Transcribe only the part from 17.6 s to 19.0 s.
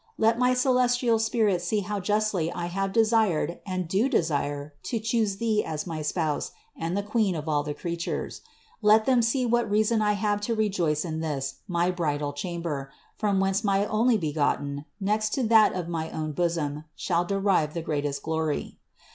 the greatest glory.